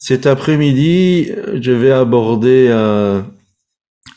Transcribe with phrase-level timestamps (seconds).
[0.00, 1.30] cet après-midi,
[1.60, 3.26] je vais aborder un,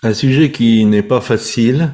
[0.01, 1.93] un sujet qui n'est pas facile.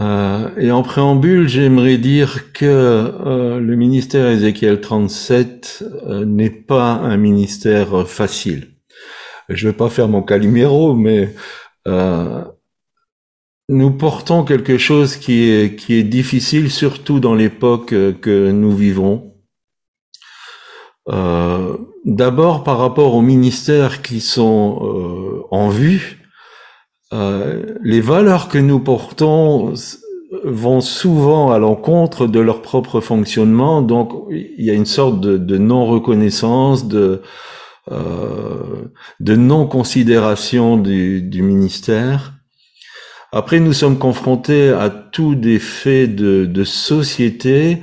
[0.00, 6.92] Euh, et en préambule, j'aimerais dire que euh, le ministère Ézéchiel 37 euh, n'est pas
[6.92, 8.76] un ministère facile.
[9.48, 11.34] Je ne vais pas faire mon caliméro, mais
[11.88, 12.44] euh,
[13.68, 19.34] nous portons quelque chose qui est, difficile, surtout dans l'époque que nous vivons.
[21.08, 21.76] Euh,
[22.06, 26.24] D'abord par rapport aux ministères qui sont euh, en vue,
[27.12, 29.74] euh, les valeurs que nous portons
[30.44, 35.36] vont souvent à l'encontre de leur propre fonctionnement, donc il y a une sorte de,
[35.36, 37.22] de non-reconnaissance, de,
[37.90, 38.84] euh,
[39.18, 42.34] de non-considération du, du ministère.
[43.32, 47.82] Après, nous sommes confrontés à tous des faits de, de société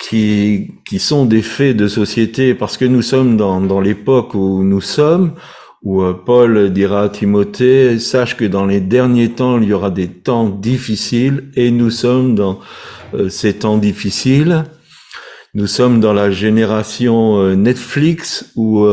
[0.00, 4.64] qui, qui sont des faits de société parce que nous sommes dans, dans l'époque où
[4.64, 5.34] nous sommes,
[5.82, 9.90] où euh, Paul dira à Timothée, sache que dans les derniers temps, il y aura
[9.90, 12.58] des temps difficiles et nous sommes dans
[13.14, 14.64] euh, ces temps difficiles.
[15.52, 18.86] Nous sommes dans la génération euh, Netflix où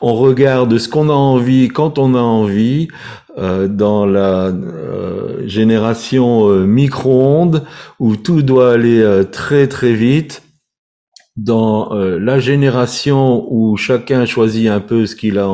[0.00, 2.88] on regarde ce qu'on a envie quand on a envie,
[3.38, 7.64] euh, dans la euh, génération euh, micro-ondes
[7.98, 10.42] où tout doit aller très très vite,
[11.36, 15.48] dans la génération où chacun choisit un peu ce qu'il a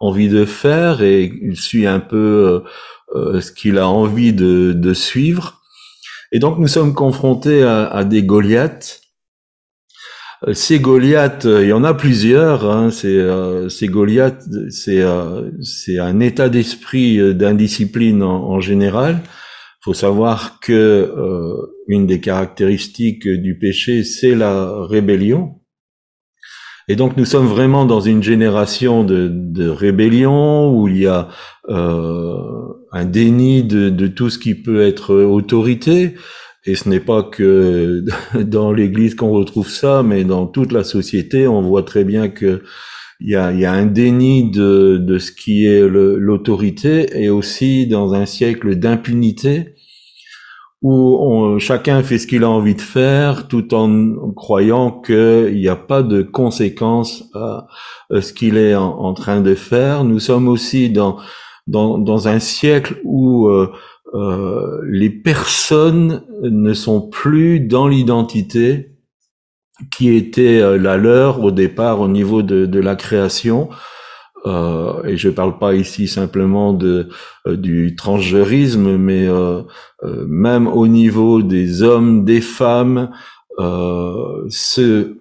[0.00, 2.62] envie de faire et il suit un peu
[3.14, 5.62] ce qu'il a envie de, de, suivre.
[6.30, 9.03] Et donc nous sommes confrontés à, à des Goliaths euh,
[10.52, 12.70] ces Goliaths, euh, il y en a plusieurs.
[12.70, 15.02] Hein, c'est euh, ces Goliaths, c'est
[15.62, 19.20] c'est un état d'esprit d'indiscipline en, en, général.
[19.82, 21.12] Faut savoir que
[21.88, 25.60] une des caractéristiques du péché, c'est la rébellion.
[26.88, 31.28] Et donc nous sommes vraiment dans une génération de, de rébellion où il y a
[31.68, 36.14] un déni de, de, tout ce qui peut être autorité.
[36.66, 38.04] Et ce n'est pas que
[38.42, 42.62] dans l'Église qu'on retrouve ça, mais dans toute la société, on voit très bien que
[43.20, 48.74] il y a, un déni de, ce qui est l'autorité et aussi dans un siècle
[48.76, 49.76] d'impunité
[50.82, 55.76] où chacun fait ce qu'il a envie de faire tout en croyant qu'il n'y a
[55.76, 57.66] pas de conséquences à,
[58.10, 60.04] ce qu'il est en, train de faire.
[60.04, 63.72] Nous sommes aussi dans un siècle où euh,
[64.14, 68.92] euh, les personnes ne sont plus dans l'identité
[69.92, 73.68] qui était euh, la leur au départ au niveau de, de la création.
[74.46, 77.08] Euh, et je ne parle pas ici simplement de
[77.46, 79.62] euh, du transgérisme, mais euh,
[80.02, 83.10] même au niveau des hommes, des femmes,
[83.58, 85.16] ce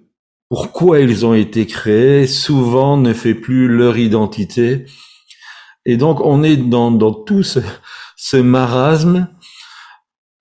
[0.49, 4.85] pourquoi ils ont été créés souvent ne fait plus leur identité.
[5.85, 7.59] Et donc on est dans, dans tout ce,
[8.23, 9.27] ce marasme.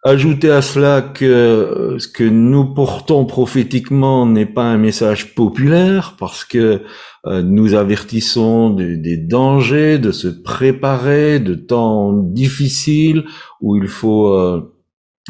[0.04, 6.14] Ajoutez à cela que euh, ce que nous portons prophétiquement n'est pas un message populaire
[6.16, 6.82] parce que
[7.26, 13.24] euh, nous avertissons des dangers, de se préparer, de temps difficiles
[13.60, 14.72] où il faut euh,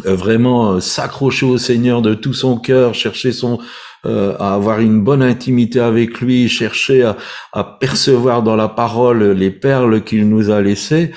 [0.05, 3.61] vraiment s'accrocher au Seigneur de tout son cœur, chercher son
[4.05, 7.17] à avoir une bonne intimité avec lui, chercher à,
[7.53, 11.13] à percevoir dans la parole les perles qu'il nous a laissées.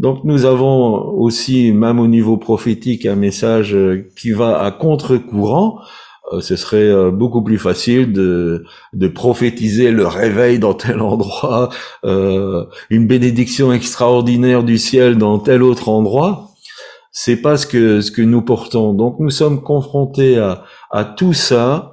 [0.00, 5.78] Donc nous avons aussi, même au niveau prophétique, un message euh, qui va à contre-courant.
[6.32, 8.64] Euh, ce serait euh, beaucoup plus facile de,
[8.94, 11.68] de prophétiser le réveil dans tel endroit,
[12.02, 16.46] une bénédiction extraordinaire du ciel dans tel autre endroit.
[17.12, 18.94] C'est pas ce que ce que nous portons.
[18.94, 21.89] Donc nous sommes confrontés à, à tout ça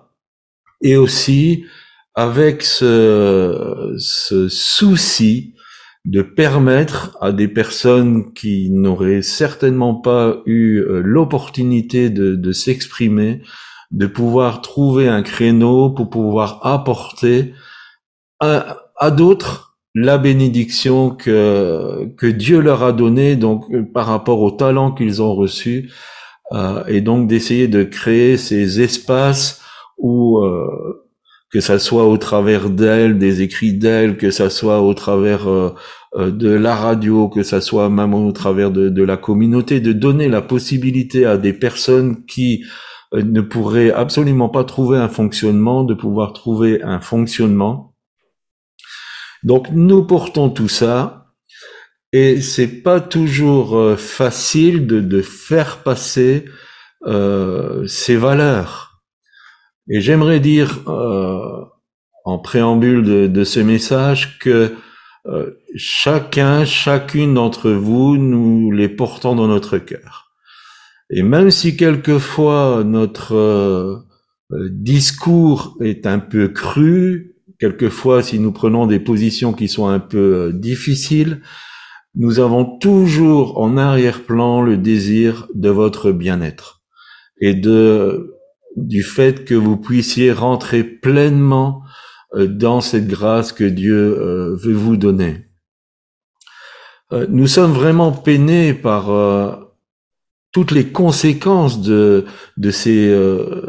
[0.81, 1.65] et aussi
[2.15, 5.53] avec ce, ce souci
[6.07, 13.41] de permettre à des personnes qui n'auraient certainement pas eu euh, l'opportunité de, s'exprimer,
[13.91, 17.53] de pouvoir trouver un créneau pour pouvoir apporter
[18.39, 24.51] à, d'autres la bénédiction que, que Dieu leur a donnée, donc euh, par rapport au
[24.51, 25.91] talent qu'ils ont reçu,
[26.53, 29.61] euh, et donc d'essayer de créer ces espaces
[29.97, 30.39] où
[31.51, 35.73] que ça soit au travers d'elle, des écrits d'elle, que ça soit au travers euh,
[36.15, 40.27] euh, de la radio, que ça soit même au travers de, la communauté, de donner
[40.27, 42.65] la possibilité à des personnes qui
[43.13, 47.93] euh, ne pourraient absolument pas trouver un fonctionnement, de pouvoir trouver un fonctionnement.
[49.43, 51.27] Donc nous portons tout ça,
[52.11, 56.45] et c'est pas toujours facile de, de faire passer
[57.05, 58.86] ces valeurs
[59.89, 61.63] et j'aimerais dire, euh,
[62.25, 64.75] en préambule de, de ce message que
[65.27, 70.31] euh, chacun, chacune d'entre vous, nous les portons dans notre cœur.
[71.09, 73.97] Et même si quelquefois notre euh,
[74.69, 80.51] discours est un peu cru, quelquefois si nous prenons des positions qui sont un peu
[80.53, 81.41] difficiles,
[82.15, 86.81] nous avons toujours en arrière-plan le désir de votre bien-être
[87.39, 88.36] et de
[88.77, 91.81] du fait que vous puissiez rentrer pleinement
[92.35, 95.47] euh, dans cette grâce que Dieu euh, veut vous donner.
[97.11, 99.07] Euh, nous sommes vraiment peinés par
[100.51, 102.25] toutes les conséquences de,
[102.71, 103.15] ces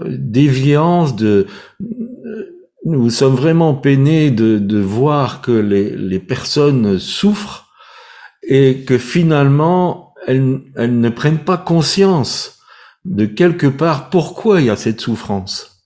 [0.06, 1.46] déviances, de,
[2.84, 7.66] nous sommes vraiment peinés de, voir que les, personnes souffrent
[8.42, 12.57] et que finalement elles ne prennent pas conscience
[13.08, 15.82] de quelque part pourquoi il y a cette souffrance.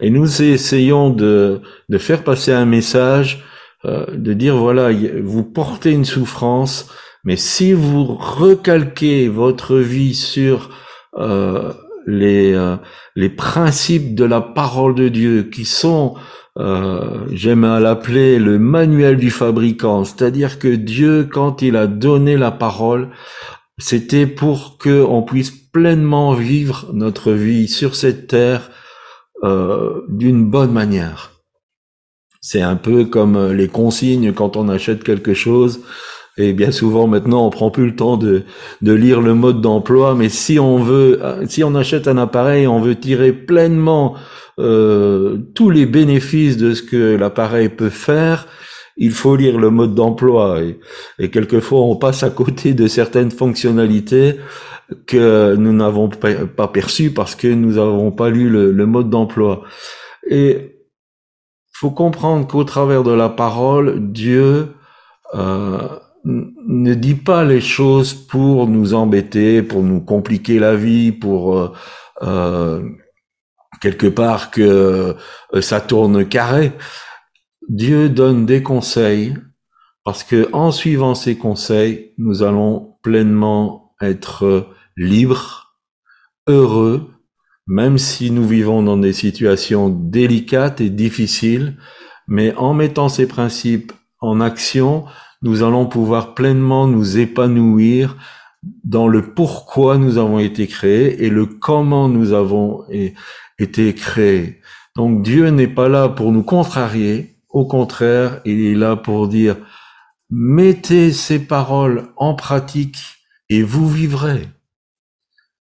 [0.00, 3.44] Et nous essayons de, de faire passer un message,
[3.84, 4.90] euh, de dire voilà,
[5.22, 6.88] vous portez une souffrance,
[7.24, 10.70] mais si vous recalquez votre vie sur
[11.18, 11.72] euh,
[12.06, 12.76] les, euh,
[13.14, 16.14] les principes de la parole de Dieu, qui sont,
[16.58, 22.36] euh, j'aime à l'appeler le manuel du fabricant, c'est-à-dire que Dieu, quand il a donné
[22.36, 23.10] la parole,
[23.78, 28.70] c'était pour que on puisse pleinement vivre notre vie sur cette terre
[29.42, 31.32] euh, d'une bonne manière.
[32.40, 35.80] C'est un peu comme euh, les consignes quand on achète quelque chose.
[36.38, 38.44] Et bien souvent maintenant, on prend plus le temps de,
[38.80, 40.14] lire le mode d'emploi.
[40.14, 44.14] Mais si on veut, euh, si on achète un appareil, on veut tirer pleinement
[44.58, 48.46] tous les bénéfices de ce que l'appareil peut faire.
[49.04, 50.60] Il faut lire le mode d'emploi
[51.18, 54.36] et, quelquefois on passe à côté de certaines fonctionnalités
[55.08, 59.64] que nous n'avons pas perçu parce que nous n'avons pas lu le, mode d'emploi.
[60.30, 60.86] Et
[61.72, 64.68] faut comprendre qu'au travers de la parole, Dieu
[65.34, 65.88] euh,
[66.24, 71.72] ne dit pas les choses pour nous embêter, pour nous compliquer la vie, pour euh,
[72.22, 72.80] euh
[73.80, 75.16] quelque part que
[75.60, 76.70] ça tourne carré.
[77.68, 79.34] Dieu donne des conseils
[80.04, 85.76] parce que en suivant ces conseils, nous allons pleinement être libre,
[86.48, 87.10] heureux,
[87.66, 91.76] même si nous vivons dans des situations délicates et difficiles,
[92.26, 95.04] mais en mettant ces principes en action,
[95.42, 98.16] nous allons pouvoir pleinement nous épanouir
[98.84, 102.84] dans le pourquoi nous avons été créés et le comment nous avons
[103.58, 104.60] été créés.
[104.94, 109.56] Donc Dieu n'est pas là pour nous contrarier, au contraire, il est là pour dire,
[110.30, 112.98] mettez ces paroles en pratique
[113.50, 114.48] et vous vivrez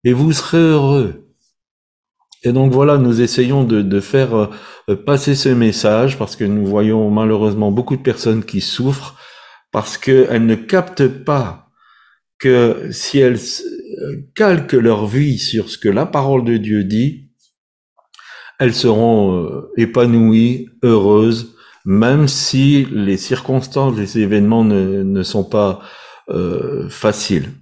[0.04, 1.32] et vous serez heureux.
[2.42, 4.34] Et donc voilà, nous essayons de, faire
[4.88, 9.16] euh, passer ce message parce que nous voyons malheureusement beaucoup de personnes qui souffrent
[9.72, 11.70] parce qu'elles ne captent pas
[12.38, 17.30] que si elles euh, calquent leur vie sur ce que la parole de Dieu dit,
[18.58, 21.55] elles seront euh, épanouies, heureuses,
[21.86, 25.80] même si les circonstances, les événements ne, sont pas
[26.90, 27.52] faciles.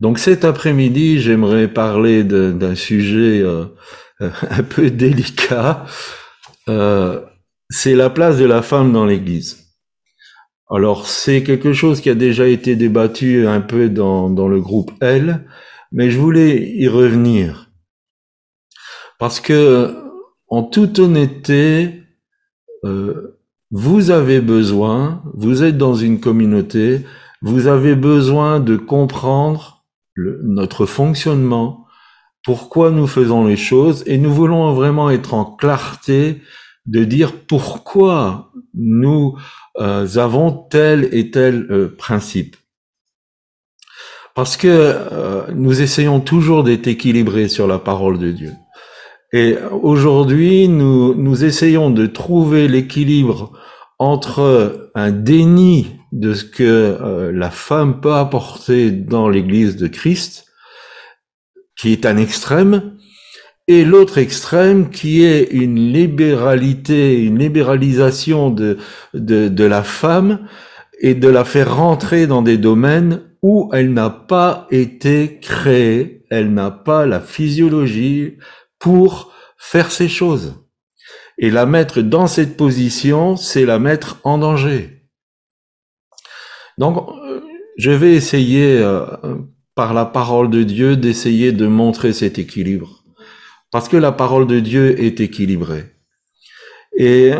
[0.00, 3.64] Donc cet après-midi, j'aimerais parler d'un sujet euh,
[4.20, 5.86] un peu délicat.
[6.68, 7.20] Euh,
[7.68, 9.74] c'est la place de la femme dans l'Église.
[10.70, 14.92] Alors c'est quelque chose qui a déjà été débattu un peu dans, dans le groupe
[15.00, 15.46] L,
[15.90, 17.70] mais je voulais y revenir.
[19.18, 19.96] Parce que,
[20.46, 22.04] en toute honnêteté,
[22.84, 23.38] euh,
[23.70, 27.04] vous avez besoin, vous êtes dans une communauté,
[27.42, 29.84] vous avez besoin de comprendre
[30.16, 31.86] notre fonctionnement,
[32.44, 36.40] pourquoi nous faisons les choses, et nous voulons vraiment être en clarté
[36.86, 39.36] de dire pourquoi nous
[39.78, 42.56] euh, avons tel et tel euh, principe.
[44.34, 48.52] Parce que nous essayons toujours d'être équilibrés sur la parole de Dieu.
[49.32, 53.52] Et aujourd'hui, nous, nous essayons de trouver l'équilibre
[53.98, 60.46] entre un déni de ce que euh, la femme peut apporter dans l'Église de Christ,
[61.76, 62.96] qui est un extrême,
[63.66, 68.78] et l'autre extrême qui est une libéralité, une libéralisation de,
[69.12, 70.46] de, de la femme
[71.00, 76.54] et de la faire rentrer dans des domaines où elle n'a pas été créée, elle
[76.54, 78.38] n'a pas la physiologie
[78.78, 80.54] pour faire ces choses.
[81.38, 84.98] Et la mettre dans cette position, c'est la mettre en danger.
[86.78, 87.40] Donc, euh,
[87.76, 89.06] je vais essayer, euh,
[89.74, 93.04] par la parole de Dieu, d'essayer de montrer cet équilibre.
[93.70, 95.94] Parce que la parole de Dieu est équilibrée.
[96.96, 97.32] Et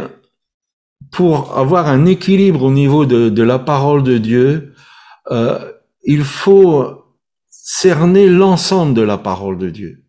[1.11, 4.75] pour avoir un équilibre au niveau de, la parole de Dieu,
[5.30, 5.73] euh,
[6.04, 7.04] il faut
[7.49, 10.04] cerner l'ensemble de la parole de Dieu.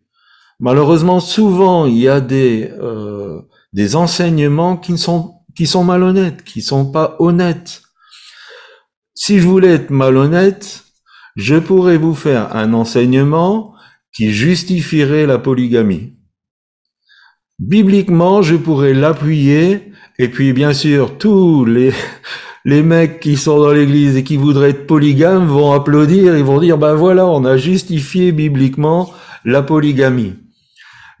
[0.60, 3.40] Malheureusement, souvent, il y a des, euh,
[3.94, 7.80] enseignements qui sont, qui sont malhonnêtes, qui sont pas honnêtes.
[9.14, 10.84] Si je voulais être malhonnête,
[11.36, 13.74] je pourrais vous faire un enseignement
[14.14, 16.12] qui justifierait la polygamie.
[17.58, 21.92] Bibliquement, je pourrais l'appuyer, et puis bien sûr, tous les,
[22.66, 26.60] les mecs qui sont dans l'église et qui voudraient être polygames vont applaudir, ils vont
[26.60, 29.10] dire, ben voilà, on a justifié bibliquement
[29.46, 30.34] la polygamie.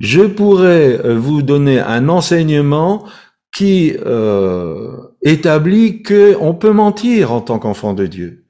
[0.00, 3.06] Je pourrais euh, vous donner un enseignement
[3.54, 8.44] qui euh, établit que on peut mentir en tant qu'enfant de Dieu,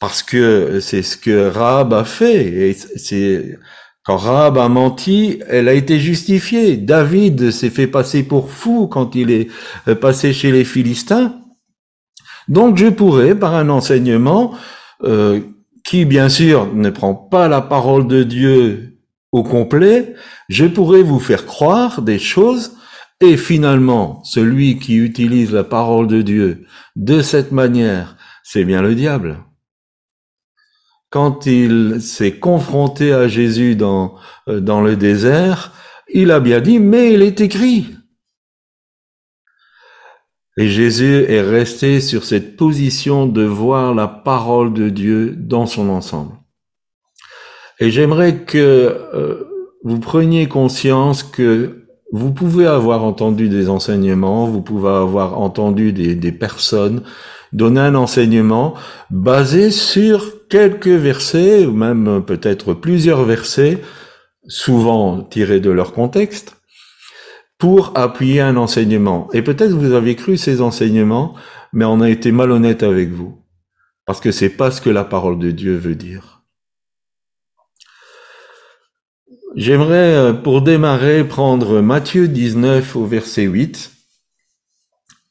[0.00, 2.46] parce que c'est ce que Rahab a fait.
[2.46, 3.58] Et c'est
[4.04, 6.76] quand Rahab a menti, elle a été justifiée.
[6.76, 9.48] David s'est fait passer pour fou quand il est
[9.88, 11.36] euh, passé chez les Philistins.
[12.48, 14.54] Donc je pourrais, par un enseignement
[15.04, 15.40] euh,
[15.84, 18.91] qui bien sûr ne prend pas la parole de Dieu
[19.32, 20.14] au complet,
[20.48, 22.76] je pourrais vous faire croire des choses
[23.20, 28.94] et finalement, celui qui utilise la parole de Dieu de cette manière, c'est bien le
[28.94, 29.38] diable.
[31.08, 34.16] Quand il s'est confronté à Jésus dans,
[34.48, 35.72] euh, dans le désert,
[36.12, 37.94] il a bien dit, mais il est écrit.
[40.56, 45.88] Et Jésus est resté sur cette position de voir la parole de Dieu dans son
[45.88, 46.41] ensemble.
[47.82, 48.58] Et j'aimerais que
[49.12, 49.42] euh,
[49.82, 56.14] vous preniez conscience que vous pouvez avoir entendu des enseignements, vous pouvez avoir entendu des,
[56.14, 57.02] des personnes
[57.52, 58.74] donner un enseignement
[59.10, 63.82] basé sur quelques versets, ou même peut-être plusieurs versets,
[64.46, 66.56] souvent tirés de leur contexte,
[67.58, 69.28] pour appuyer un enseignement.
[69.32, 71.34] Et peut-être vous avez cru ces enseignements,
[71.72, 73.42] mais on a été malhonnête avec vous.
[74.06, 76.31] Parce que c'est pas ce que la parole de Dieu veut dire.
[79.54, 83.92] J'aimerais, euh, pour démarrer, prendre Matthieu 19 au verset 8,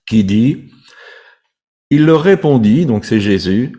[0.07, 0.71] qui dit,
[1.89, 3.73] Il leur répondit, donc c'est Jésus,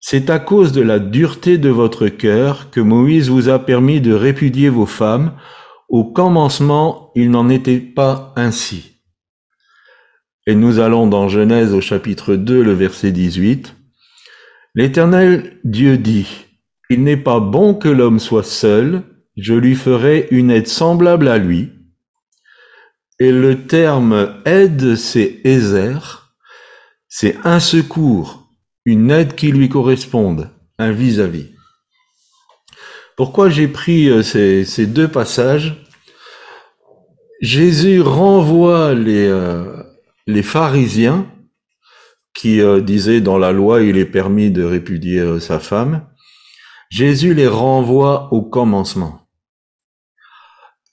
[0.00, 4.12] c'est à cause de la dureté de votre cœur que Moïse vous a permis de
[4.12, 5.36] répudier vos femmes
[5.90, 9.02] au commencement, il n'en était pas ainsi.
[10.46, 13.74] Et nous allons dans Genèse au chapitre 2, le verset 18.
[14.76, 16.46] L'Éternel Dieu dit,
[16.90, 19.02] Il n'est pas bon que l'homme soit seul,
[19.40, 21.70] je lui ferai une aide semblable à lui.
[23.18, 26.34] Et le terme aide, c'est Ézer,
[27.08, 28.48] c'est un secours,
[28.84, 31.42] une aide qui lui corresponde, un vis-à-vis.
[31.42, 31.54] -vis.
[33.16, 35.84] Pourquoi j'ai pris euh, ces, deux passages?
[37.42, 39.82] Jésus renvoie les, euh,
[40.26, 41.26] les pharisiens
[42.34, 46.06] qui euh, disaient dans la loi il est permis de répudier sa femme.
[46.88, 49.19] Jésus les renvoie au commencement.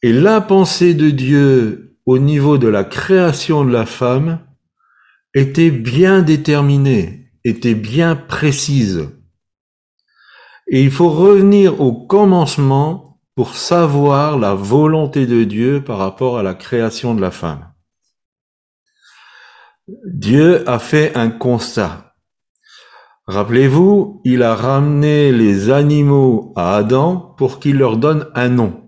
[0.03, 4.39] Et la pensée de Dieu au niveau de la création de la femme
[5.33, 9.09] était bien déterminée, était bien précise.
[10.67, 16.43] Et il faut revenir au commencement pour savoir la volonté de Dieu par rapport à
[16.43, 17.71] la création de la femme.
[20.05, 22.15] Dieu a fait un constat.
[23.25, 28.86] Rappelez-vous, il a ramené les animaux à Adam pour qu'il leur donne un nom.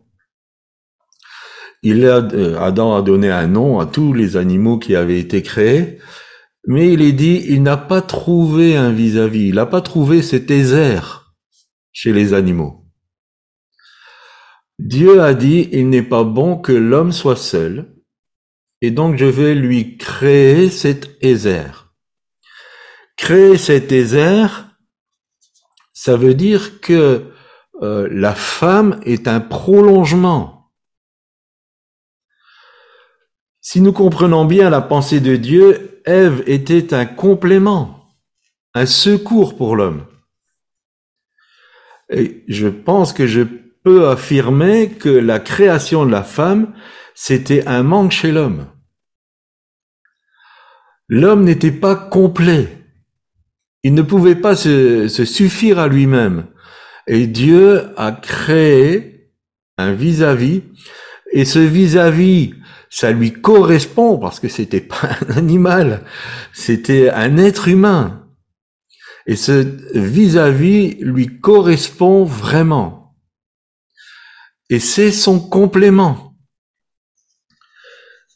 [1.82, 5.42] Il a, euh, Adam a donné un nom à tous les animaux qui avaient été
[5.42, 6.00] créés,
[6.68, 10.52] mais il est dit, il n'a pas trouvé un vis-à-vis, il n'a pas trouvé cet
[10.52, 11.34] Ézer
[11.92, 12.86] chez les animaux.
[14.78, 17.96] Dieu a dit, il n'est pas bon que l'homme soit seul,
[18.82, 21.94] et donc je vais lui créer cet Ézer.
[23.18, 24.68] Créer cet Ézer,
[25.94, 27.32] ça veut dire que
[27.82, 30.59] euh, la femme est un prolongement.
[33.72, 38.10] Si nous comprenons bien la pensée de Dieu, Ève était un complément,
[38.74, 40.08] un secours pour l'homme.
[42.10, 43.44] Et je pense que je
[43.84, 46.74] peux affirmer que la création de la femme,
[47.14, 48.66] c'était un manque chez l'homme.
[51.08, 52.76] L'homme n'était pas complet.
[53.84, 56.48] Il ne pouvait pas se, suffire à lui-même.
[57.06, 59.32] Et Dieu a créé
[59.78, 60.64] un vis-à-vis,
[61.32, 62.56] et ce vis-à-vis,
[62.90, 66.04] ça lui correspond parce que c'était pas un animal,
[66.54, 68.26] c'était un être humain.
[69.28, 73.16] Et ce vis-à-vis lui correspond vraiment.
[74.70, 76.36] Et c'est son complément.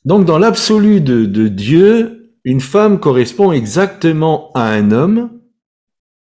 [0.06, 5.40] Donc dans l'absolu de, Dieu, une femme correspond exactement à un homme,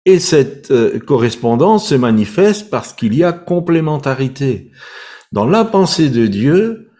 [0.05, 4.71] et cette euh, correspondance se manifeste parce qu'il y a complémentarité.
[5.31, 6.91] Dans la pensée de Dieu,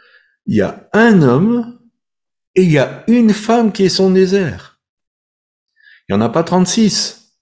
[0.46, 1.80] il y a un homme
[2.56, 4.80] et il y a une femme qui est son désert.
[6.08, 7.40] Il n'y en a pas 36.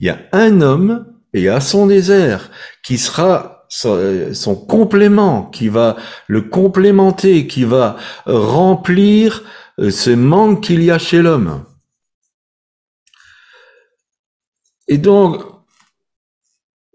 [0.00, 2.50] Il y a un homme et il y a son désert
[2.82, 9.42] qui sera son complément, qui va le complémenter, qui va remplir
[9.78, 11.64] euh, ce manque qu'il y a chez l'homme.
[14.88, 15.42] Et donc,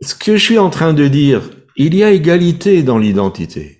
[0.01, 3.76] ce que je suis en train de dire, il y a égalité dans l'identité.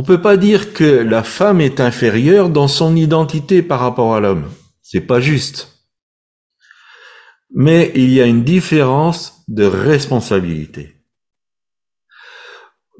[0.00, 4.20] On peut pas dire que la femme est inférieure dans son identité par rapport à
[4.20, 4.48] l'homme.
[4.80, 5.88] C'est pas juste.
[7.50, 11.02] Mais il y a une différence de responsabilité.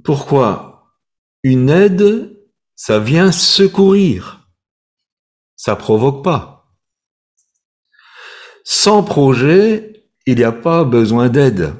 [0.02, 0.92] Pourquoi
[1.44, 2.36] Une aide,
[2.74, 4.48] ça vient secourir?
[5.54, 6.74] Ça provoque pas.
[8.64, 11.76] Sans projet, il n'y a pas besoin d'aide.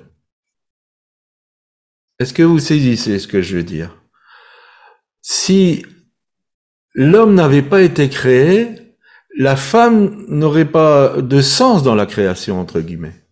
[2.20, 3.97] Est-ce que vous saisissez ce que je veux dire?
[5.30, 5.84] Si
[6.94, 8.96] l'homme n'avait pas été créé,
[9.36, 13.26] la femme n'aurait pas de sens dans la création, entre guillemets.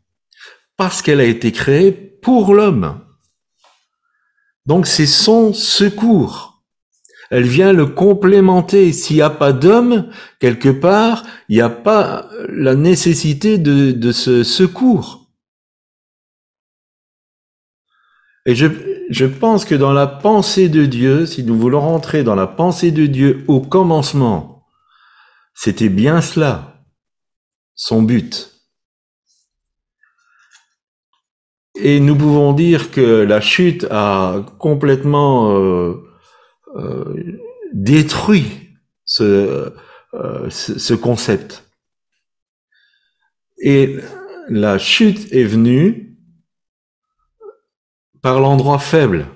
[0.77, 3.01] Parce qu'elle a été créée pour l'homme.
[4.67, 6.63] Donc c'est son secours.
[7.31, 8.93] Elle vient le complémenter.
[8.93, 14.45] S'il n'y a pas d'homme, quelque part, il n'y a pas la nécessité de, ce
[14.45, 15.31] secours.
[18.45, 18.67] Et je,
[19.11, 22.91] je pense que dans la pensée de Dieu, si nous voulons rentrer dans la pensée
[22.91, 24.67] de Dieu au commencement,
[25.55, 26.85] c'était bien cela,
[27.75, 28.53] son but.
[31.77, 35.95] Et nous pouvons dire que la chute a complètement euh,
[36.77, 37.39] euh,
[37.73, 38.79] détruit
[39.21, 39.71] euh,
[40.49, 41.65] ce concept.
[43.59, 43.97] Et
[44.49, 46.06] la chute est venue
[48.27, 49.29] par l'endroit faible.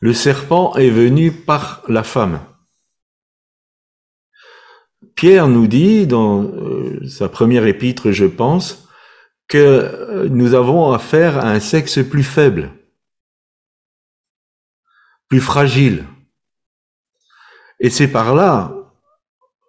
[0.00, 2.40] Le serpent est venu par la femme.
[5.14, 6.46] Pierre nous dit dans
[7.08, 8.86] sa première épître, je pense,
[9.48, 12.70] que euh, nous avons affaire à un sexe plus faible,
[15.30, 16.04] plus fragile.
[17.80, 18.74] Et c'est par là,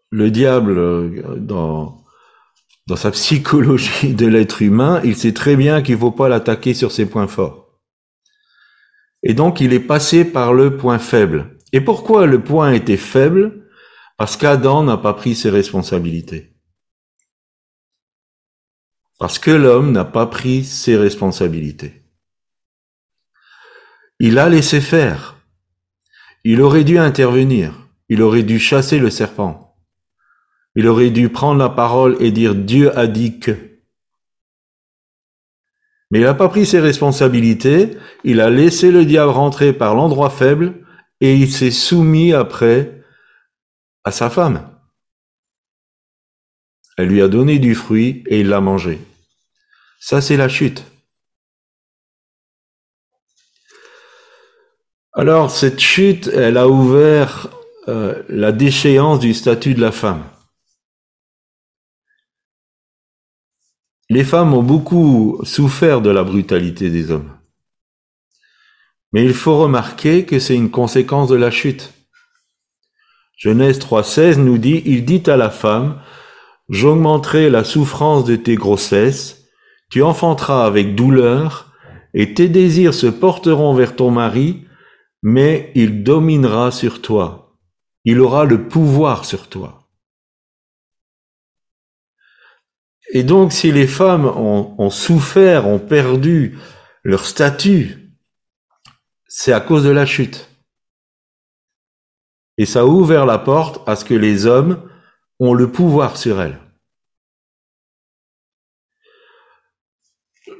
[0.10, 2.05] le diable, euh, dans,
[2.88, 6.74] dans sa psychologie de l'être humain, il sait très bien qu'il ne faut pas l'attaquer
[6.74, 7.80] sur ses points forts.
[9.24, 11.58] Et donc il est passé par le point faible.
[11.74, 13.67] Et pourquoi le point était faible?
[14.17, 16.56] Parce qu'Adam n'a pas pris ses responsabilités.
[19.17, 22.04] Parce que l'homme n'a pas pris ses responsabilités.
[24.19, 25.38] Il a laissé faire.
[26.43, 27.74] Il aurait dû intervenir.
[28.08, 29.64] Il aurait dû chasser le serpent.
[30.76, 33.52] Il aurait dû prendre la parole et dire Dieu a dit que.
[36.12, 40.30] Mais il n'a pas pris ses responsabilités, il a laissé le diable rentrer par l'endroit
[40.30, 40.86] faible
[41.22, 43.02] et il s'est soumis après
[44.04, 44.70] à sa femme.
[46.98, 49.00] Elle lui a donné du fruit et il l'a mangé.
[50.00, 50.86] Ça, c'est la chute.
[55.14, 57.48] Alors, cette chute, elle a ouvert
[57.88, 60.24] euh, la déchéance du statut de la femme.
[64.10, 67.32] Les femmes ont beaucoup souffert de la brutalité des hommes.
[69.12, 71.94] Mais il faut remarquer que c'est une conséquence de la chute.
[73.36, 76.02] Genèse 3.16 nous dit, il dit à la femme,
[76.70, 79.46] j'augmenterai la souffrance de tes grossesses,
[79.89, 81.72] tu enfanteras avec douleur,
[82.13, 84.65] et tes désirs se porteront vers ton mari,
[85.24, 87.58] mais il dominera sur toi.
[88.04, 89.85] Il aura le pouvoir sur toi.
[93.10, 96.58] Et donc si les femmes ont, souffert, ont perdu
[97.04, 98.12] leur statut,
[99.28, 100.50] c'est à cause de la chute.
[102.58, 104.82] Et ça a ouvert la porte à ce que les hommes
[105.39, 106.60] ont le pouvoir sur elles.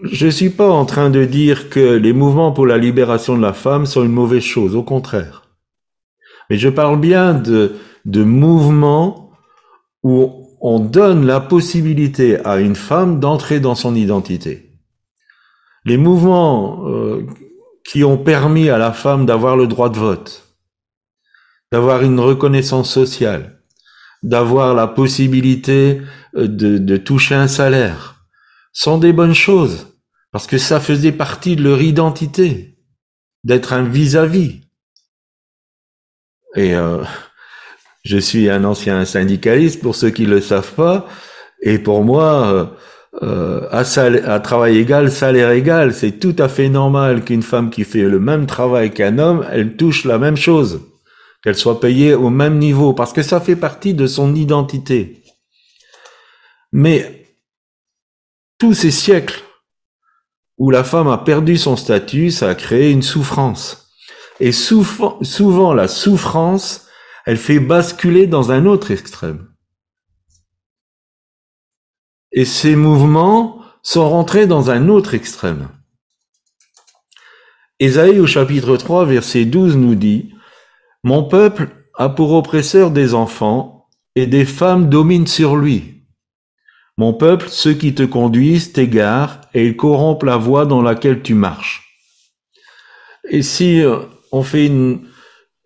[0.04, 3.42] Je ne suis pas en train de dire que les mouvements pour la libération de
[3.42, 5.48] la femme sont une mauvaise chose, au contraire.
[6.50, 9.32] Mais je parle bien de, de mouvements
[10.04, 14.72] où on donne la possibilité à une femme d'entrer dans son identité.
[15.86, 17.26] Les mouvements euh,
[17.86, 20.44] qui ont permis à la femme d'avoir le droit de vote,
[21.72, 23.62] d'avoir une reconnaissance sociale,
[24.24, 26.02] d'avoir la possibilité
[26.36, 28.26] euh, de, toucher un salaire,
[28.74, 29.88] sont des bonnes choses,
[30.32, 32.80] parce que ça faisait partie de leur identité,
[33.44, 34.62] d'être un vis-à-vis.
[36.58, 37.04] Euh,
[38.06, 41.08] je suis un ancien syndicaliste, pour ceux qui le savent pas.
[41.62, 42.66] Et pour moi, euh,
[43.24, 43.80] euh, à,
[44.32, 48.20] à, travail égal, salaire égal, c'est tout à fait normal qu'une femme qui fait le
[48.20, 50.82] même travail qu'un homme, elle touche la même chose,
[51.44, 55.24] qu'elle soit payée au même niveau, parce que ça fait partie de son identité.
[56.72, 57.26] Mais
[58.60, 59.42] tous ces siècles
[60.60, 63.90] où la femme a perdu son statut, ça a créé une souffrance.
[64.40, 66.85] Et souvent, souvent la souffrance,
[67.26, 69.48] elle fait basculer dans un autre extrême.
[72.32, 75.70] Et ces mouvements sont rentrés dans un autre extrême.
[77.80, 80.34] Ésaïe au chapitre 3, verset 12 nous dit,
[81.04, 83.76] Mon peuple a pour oppresseur des enfants,
[84.16, 86.06] et des femmes dominent sur lui.
[86.98, 91.34] Mon peuple, ceux qui te conduisent t'égarent, et ils corrompent la voie dans laquelle tu
[91.34, 91.84] marches.
[93.30, 94.00] Et si euh,
[94.32, 95.06] on fait une,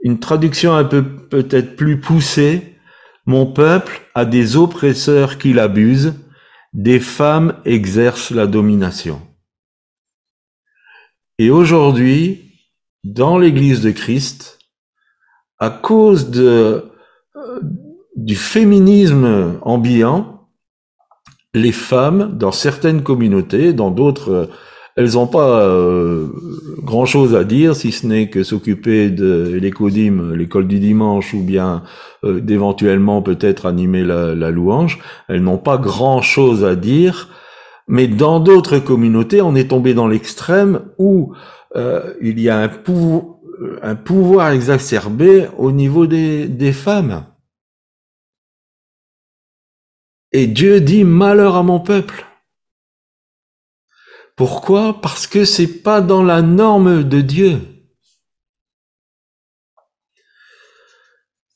[0.02, 2.76] une traduction un peu peut-être plus poussée,
[3.26, 6.16] mon peuple a des oppresseurs qui l'abusent,
[6.74, 9.22] des femmes exercent la domination.
[11.38, 12.54] Et aujourd'hui,
[13.04, 14.60] dans l'Église de Christ,
[15.58, 16.82] à cause euh,
[18.16, 20.48] du féminisme ambiant,
[21.54, 24.50] les femmes, dans certaines communautés, dans d'autres,
[25.00, 26.28] elles n'ont pas euh,
[26.84, 31.84] grand-chose à dire, si ce n'est que s'occuper de l'écodime, l'école du dimanche, ou bien
[32.26, 35.00] euh, d'éventuellement peut-être animer la, louange.
[35.30, 37.30] Elles n'ont pas grand-chose à dire,
[37.88, 41.34] mais dans d'autres communautés, on est tombé dans l'extrême où
[41.78, 42.60] euh, il y a
[43.82, 47.24] un, pouvoir exacerbé au niveau des femmes.
[50.34, 52.26] Et Dieu dit malheur à mon peuple.
[54.40, 55.02] Pourquoi?
[55.02, 57.60] Parce que c'est pas dans la norme de Dieu.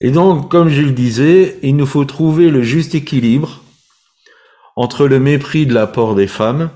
[0.02, 3.64] Et donc, comme je le disais, il nous faut trouver le juste équilibre
[4.76, 6.72] entre le mépris de l'apport des femmes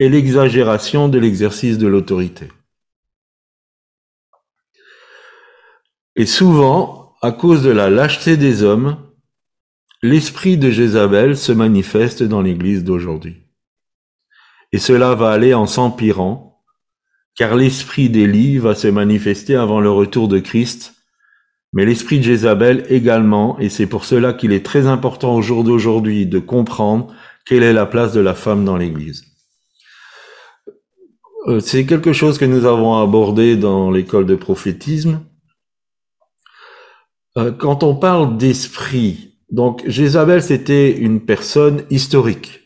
[0.00, 2.48] et l'exagération de l'exercice de l'autorité.
[6.14, 8.98] Et souvent, à cause de la lâcheté des hommes,
[10.02, 13.39] l'esprit de Jézabel se manifeste dans l'Église d'aujourd'hui.
[14.72, 16.62] Et cela va aller en s'empirant,
[17.34, 20.94] car l'esprit d'Élie va se manifester avant le retour de Christ,
[21.72, 25.64] mais l'esprit de Jézabel également, et c'est pour cela qu'il est très important au jour
[25.64, 27.14] d'aujourd'hui de comprendre
[27.46, 29.24] quelle est la place de la femme dans l'Église.
[31.46, 35.22] Euh, c'est quelque chose que nous avons abordé dans l'école de prophétisme.
[37.36, 42.59] Euh, quand on parle d'esprit, donc Jézabel c'était une personne historique.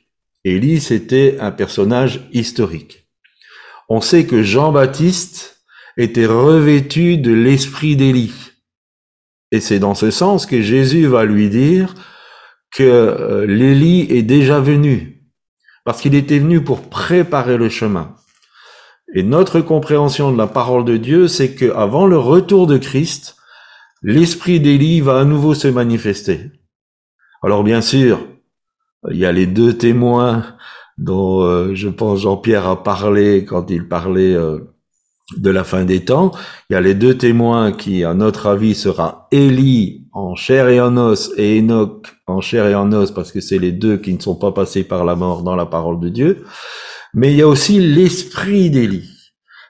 [0.44, 3.08] Élie, c'était un personnage historique.
[3.88, 5.64] On sait que Jean-Baptiste
[5.96, 8.34] était revêtu de l'esprit d'Élie.
[9.52, 11.94] Et c'est dans ce sens que Jésus va lui dire
[12.72, 15.30] que euh, l'Élie est déjà venu,
[15.84, 18.16] parce qu'il était venu pour préparer le chemin.
[19.14, 23.36] Et notre compréhension de la parole de Dieu, c'est que avant le retour de Christ,
[24.02, 26.50] l'esprit d'Élie va à nouveau se manifester.
[27.42, 28.26] Alors bien sûr,
[29.10, 30.44] il y a les deux témoins
[30.98, 34.58] dont euh, je pense Jean-Pierre a parlé quand il parlait euh,
[35.36, 36.32] de la fin des temps.
[36.70, 40.80] Il y a les deux témoins qui, à notre avis, sera Élie en chair et
[40.80, 44.14] en os et Enoch en chair et en os parce que c'est les deux qui
[44.14, 46.44] ne sont pas passés par la mort dans la parole de Dieu.
[47.12, 49.08] Mais il y a aussi l'esprit d'Élie,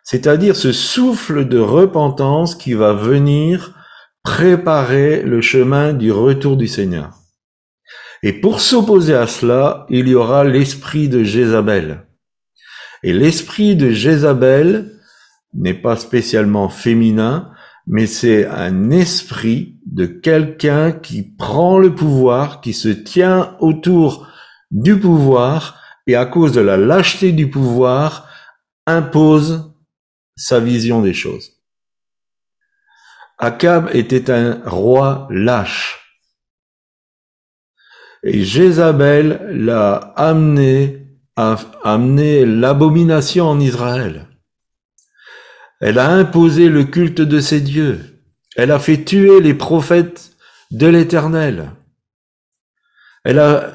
[0.03, 3.75] c'est-à-dire ce souffle de repentance qui va venir
[4.23, 7.11] préparer le chemin du retour du Seigneur.
[8.25, 12.07] Et pour s'opposer à cela, il y aura l'esprit de Jézabel.
[13.03, 14.99] Et l'esprit de Jézabel
[15.53, 17.53] n'est pas spécialement féminin,
[17.87, 24.27] mais c'est un esprit de quelqu'un qui prend le pouvoir, qui se tient autour
[24.71, 28.27] du pouvoir et à cause de la lâcheté du pouvoir
[28.87, 29.71] impose
[30.35, 31.61] sa vision des choses.
[33.37, 36.04] Akab était un roi lâche.
[38.25, 41.05] Et Jézabel l'a amené
[41.37, 44.27] à amener l'abomination en Israël.
[45.81, 48.01] Elle a imposé le culte de ses dieux.
[48.57, 50.31] Elle a fait tuer les prophètes
[50.71, 51.73] de l'Éternel.
[53.25, 53.73] Elle a,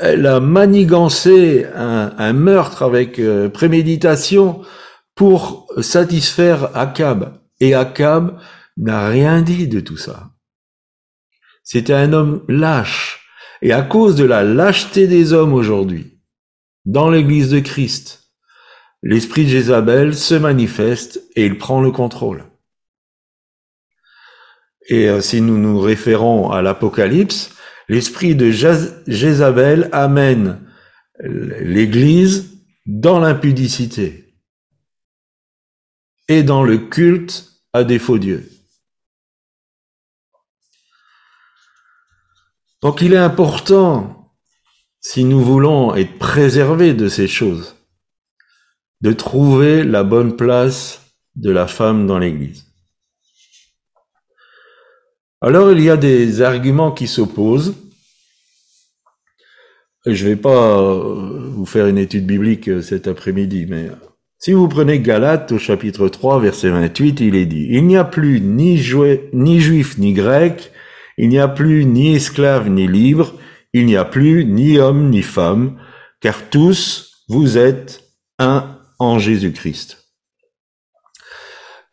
[0.00, 4.62] elle a manigancé un, meurtre avec euh, préméditation
[5.14, 7.38] pour satisfaire Akab.
[7.60, 8.40] Et Akab
[8.78, 10.30] n'a rien dit de tout ça.
[11.62, 13.19] C'était un homme lâche.
[13.62, 16.20] Et à cause de la lâcheté des hommes aujourd'hui,
[16.86, 18.30] dans l'église de Christ,
[19.02, 22.44] l'esprit de Jézabel se manifeste et il prend le contrôle.
[24.88, 27.54] Et euh, si nous nous référons à l'Apocalypse,
[27.88, 30.60] l'esprit de Jézabel amène
[31.22, 34.34] l'Église dans l'impudicité
[36.28, 38.18] et dans le culte à des faux
[42.82, 44.32] Donc il est important,
[45.00, 47.76] si nous voulons être préservés de ces choses,
[49.00, 51.00] de trouver la bonne place
[51.36, 52.66] de la femme dans l'Église.
[55.42, 57.74] Alors il y a des arguments qui s'opposent.
[60.06, 63.90] Je ne vais pas euh, vous faire une étude biblique euh, cet après-midi, mais
[64.38, 68.04] si vous prenez Galates au chapitre 3, verset 28, il est dit, Il n'y a
[68.04, 68.82] plus ni,
[69.34, 70.69] ni juif ni grec,
[71.22, 73.34] il n'y a plus ni esclave ni libre,
[73.74, 75.78] il n'y a plus ni homme ni femme,
[76.18, 79.98] car tous vous êtes un en Jésus-Christ.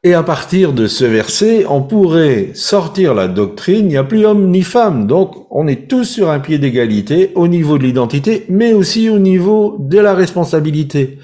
[0.03, 4.25] Et à partir de ce verset, on pourrait sortir la doctrine, il n'y a plus
[4.25, 8.45] homme ni femme, donc on est tous sur un pied d'égalité au niveau de l'identité,
[8.47, 11.19] mais aussi au niveau de la responsabilité.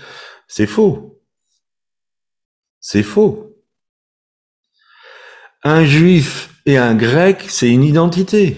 [0.49, 1.21] C'est faux.
[2.81, 3.55] C'est faux.
[5.63, 8.57] Un juif et un grec, c'est une identité.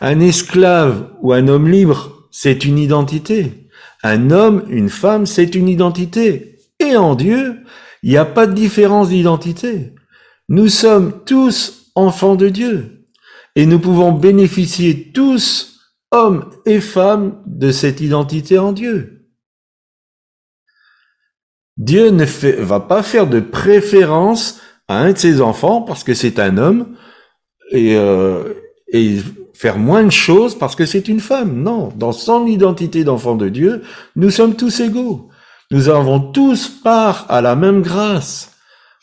[0.00, 3.68] Un esclave ou un homme libre, c'est une identité.
[4.02, 6.58] Un homme, une femme, c'est une identité.
[6.78, 7.62] Et en Dieu,
[8.02, 9.94] il n'y a pas de différence d'identité.
[10.48, 13.04] Nous sommes tous enfants de Dieu.
[13.56, 15.80] Et nous pouvons bénéficier tous,
[16.12, 19.30] hommes et femmes, de cette identité en Dieu.
[21.76, 22.24] Dieu ne
[22.62, 26.96] va pas faire de préférence à un de ses enfants parce que c'est un homme
[27.70, 28.54] et, euh,
[28.88, 29.18] et
[29.54, 31.62] faire moins de choses parce que c'est une femme.
[31.62, 33.82] Non, dans son identité d'enfant de Dieu,
[34.14, 35.30] nous sommes tous égaux.
[35.70, 38.52] Nous avons tous part à la même grâce,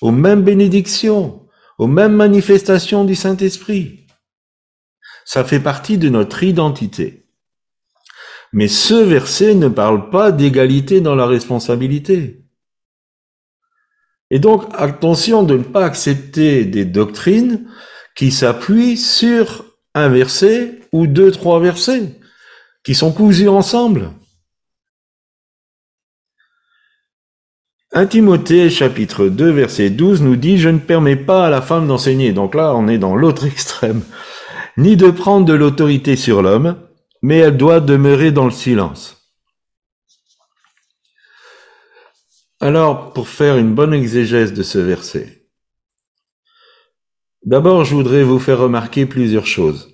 [0.02, 1.42] aux mêmes bénédictions,
[1.78, 4.08] aux mêmes manifestations du Saint-Esprit.
[5.26, 7.26] Ça fait partie de notre identité.
[8.54, 12.46] Mais ce verset ne parle pas d'égalité dans la responsabilité.
[14.30, 17.68] Et donc, attention de ne pas accepter des doctrines
[18.16, 22.20] qui s'appuient sur un verset ou deux, trois versets
[22.84, 24.12] qui sont cousus ensemble.
[27.96, 31.88] 1 Timothée chapitre 2 verset 12 nous dit Je ne permets pas à la femme
[31.88, 32.34] d'enseigner.
[32.34, 34.02] Donc là, on est dans l'autre extrême.
[34.78, 36.76] Ni de prendre de l'autorité sur l'homme,
[37.22, 39.32] mais elle doit demeurer dans le silence.
[42.60, 45.43] Alors, pour faire une bonne exégèse de ce verset,
[47.46, 49.90] d'abord, je voudrais vous faire remarquer plusieurs choses.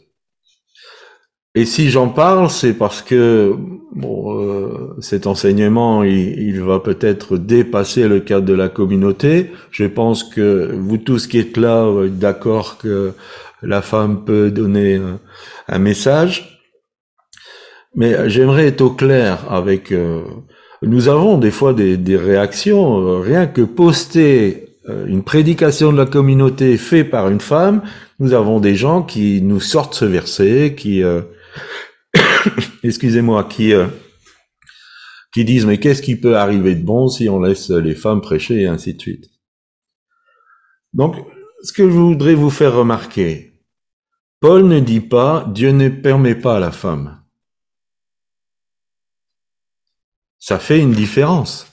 [1.56, 3.56] Et si j'en parle, c'est parce que
[3.96, 9.52] bon, euh, cet enseignement, il, va peut-être dépasser le cadre de la communauté.
[9.72, 13.14] Je pense que vous tous qui êtes là, vous êtes d'accord que
[13.64, 15.02] la femme peut donner
[15.68, 16.62] un, message.
[17.96, 19.92] Mais j'aimerais être au clair avec...
[19.92, 20.24] Euh,
[20.82, 26.78] nous avons des fois des, réactions, euh, rien que poster une prédication de la communauté
[26.78, 27.84] faite par une femme,
[28.20, 31.04] nous avons des gens qui nous sortent ce verset, qui
[32.84, 33.88] excusez-moi, qui, euh,
[35.34, 38.62] qui disent mais qu'est-ce qui peut arriver de bon si on laisse les femmes prêcher
[38.62, 39.30] et ainsi de suite.
[40.94, 41.16] Donc,
[41.62, 43.62] ce que je voudrais vous faire remarquer,
[44.40, 47.22] Paul ne dit pas Dieu ne permet pas à la femme.
[50.40, 51.68] Ça fait une différence.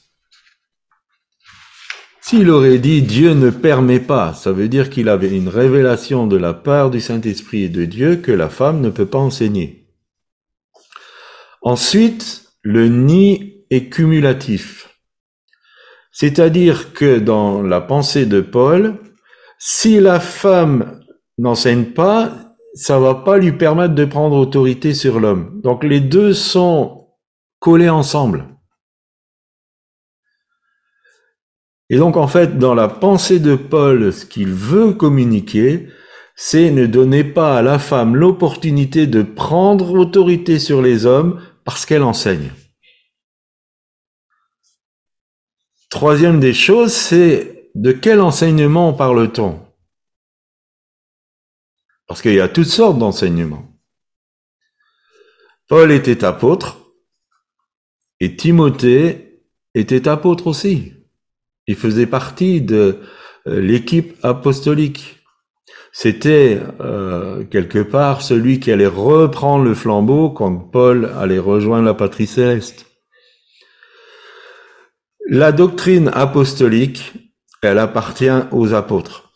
[2.28, 6.36] S'il aurait dit Dieu ne permet pas, ça veut dire qu'il avait une révélation de
[6.36, 9.86] la part du Saint-Esprit et de Dieu que la femme ne peut pas enseigner.
[11.62, 14.98] Ensuite, le ni est cumulatif.
[16.10, 18.98] C'est-à-dire que dans la pensée de Paul,
[19.60, 21.00] si la femme
[21.38, 25.60] n'enseigne pas, ça va pas lui permettre de prendre autorité sur l'homme.
[25.62, 27.06] Donc les deux sont
[27.60, 28.55] collés ensemble.
[31.88, 35.88] Et donc en fait, dans la pensée de Paul, ce qu'il veut communiquer,
[36.34, 41.86] c'est ne donner pas à la femme l'opportunité de prendre autorité sur les hommes parce
[41.86, 42.52] qu'elle enseigne.
[45.88, 49.60] Troisième des choses, c'est de quel enseignement parle-t-on?
[52.06, 53.72] Parce qu'il y a toutes sortes d'enseignements.
[55.68, 56.80] Paul était apôtre
[58.20, 59.42] et Timothée
[59.74, 60.92] était apôtre aussi.
[61.66, 63.00] Il faisait partie de
[63.48, 65.16] euh, l'équipe apostolique.
[65.92, 71.94] C'était euh, quelque part celui qui allait reprendre le flambeau quand Paul allait rejoindre la
[71.94, 72.86] patrie céleste.
[75.28, 77.14] La doctrine apostolique,
[77.62, 79.32] elle appartient aux apôtres.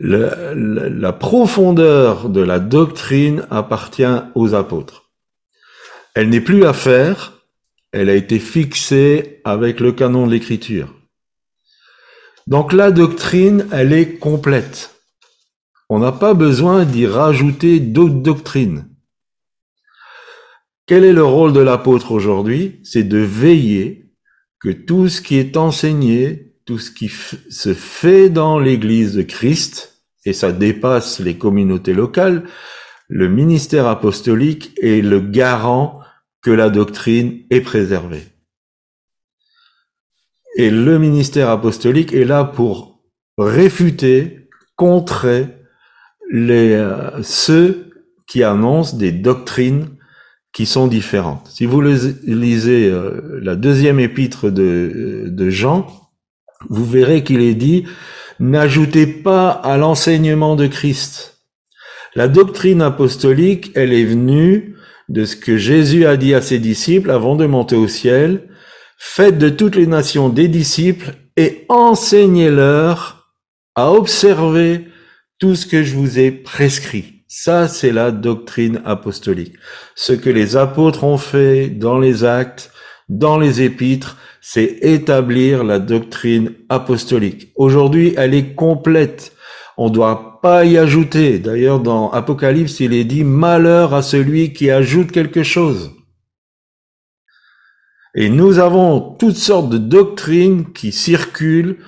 [0.00, 5.12] la profondeur de la doctrine appartient aux apôtres.
[6.14, 7.34] Elle n'est plus à faire,
[7.94, 10.92] elle a été fixée avec le canon de l'écriture.
[12.48, 14.96] Donc la doctrine, elle est complète.
[15.88, 18.88] On n'a pas besoin d'y rajouter d'autres doctrines.
[20.86, 22.80] Quel est le rôle de l'apôtre aujourd'hui?
[22.82, 24.10] C'est de veiller
[24.58, 30.02] que tout ce qui est enseigné, tout ce qui se fait dans l'Église de Christ,
[30.24, 32.42] et ça dépasse les communautés locales,
[33.06, 36.00] le ministère apostolique est le garant
[36.44, 38.22] que la doctrine est préservée.
[40.56, 43.00] Et le ministère apostolique est là pour
[43.38, 45.48] réfuter, contrer
[46.30, 47.90] les, euh, ceux
[48.28, 49.96] qui annoncent des doctrines
[50.52, 51.48] qui sont différentes.
[51.48, 55.86] Si vous lisez euh, la deuxième épître de, de Jean,
[56.68, 57.86] vous verrez qu'il est dit,
[58.38, 61.42] n'ajoutez pas à l'enseignement de Christ.
[62.14, 64.73] La doctrine apostolique, elle est venue
[65.08, 68.48] de ce que Jésus a dit à ses disciples avant de monter au ciel.
[68.98, 73.32] Faites de toutes les nations des disciples et enseignez-leur
[73.74, 74.86] à observer
[75.38, 77.24] tout ce que je vous ai prescrit.
[77.28, 79.54] Ça, c'est la doctrine apostolique.
[79.96, 82.70] Ce que les apôtres ont fait dans les actes,
[83.08, 87.50] dans les épîtres, c'est établir la doctrine apostolique.
[87.56, 89.32] Aujourd'hui, elle est complète.
[89.76, 91.38] On ne doit pas y ajouter.
[91.38, 95.92] D'ailleurs, dans Apocalypse, il est dit malheur à celui qui ajoute quelque chose.
[98.14, 101.78] Et nous avons toutes sortes de doctrines qui circulent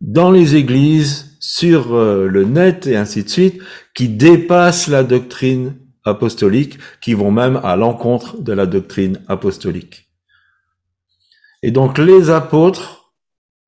[0.00, 3.62] dans les églises, sur euh, le net et ainsi de suite,
[3.94, 10.10] qui dépassent la doctrine apostolique, qui vont même à l'encontre de la doctrine apostolique.
[11.62, 13.14] Et donc les apôtres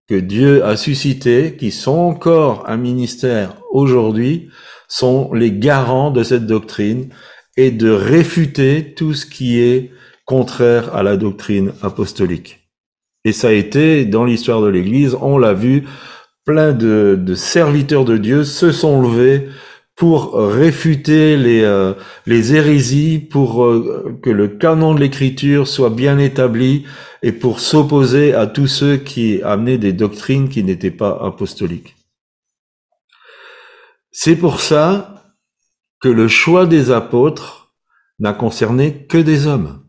[0.06, 4.48] que Dieu a suscités, qui sont encore un ministère aujourd'hui,
[4.88, 7.08] sont les garants de cette doctrine
[7.56, 9.90] et de réfuter tout ce qui est
[10.24, 12.60] contraire à la doctrine apostolique.
[13.24, 15.84] Et ça a été, dans l'histoire de l'Église, on l'a vu,
[16.44, 19.48] plein de, serviteurs de Dieu se sont levés
[19.94, 21.94] pour réfuter les, euh,
[22.26, 26.84] hérésies, pour euh, que le canon de l'écriture soit bien établi,
[27.22, 31.94] et pour s'opposer à tous ceux qui amenaient des doctrines qui n'étaient pas apostoliques.
[34.14, 35.24] C'est pour ça
[36.00, 37.74] que le choix des apôtres
[38.18, 39.86] n'a concerné que des hommes.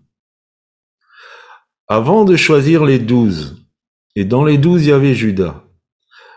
[1.90, 3.68] Avant de choisir les douze,
[4.16, 5.66] et dans les douze il y avait Judas,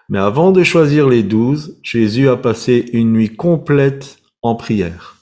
[0.08, 5.18] mais avant de choisir les douze, Jésus a passé une nuit complète en prière.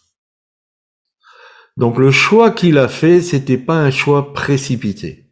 [1.77, 5.27] Donc le choix qu'il a fait, c'était pas un choix précipité.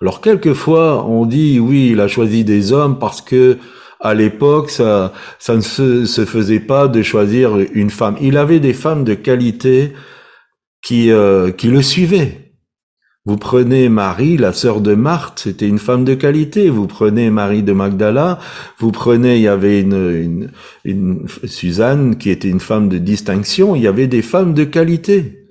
[0.00, 3.58] Alors quelquefois on dit oui, il a choisi des hommes parce que
[4.00, 5.12] à l'époque ça
[5.48, 8.16] ne se, faisait pas de choisir une femme.
[8.20, 9.92] Il avait des femmes de qualité
[10.82, 12.50] qui euh, qui le suivaient.
[13.26, 16.70] Vous prenez Marie, la sœur de Marthe, c'était une femme de qualité.
[16.70, 18.38] Vous prenez Marie de Magdala,
[18.78, 20.50] vous prenez, il y avait une, une,
[20.84, 23.76] une Suzanne qui était une femme de distinction.
[23.76, 25.48] Il y avait des femmes de qualité,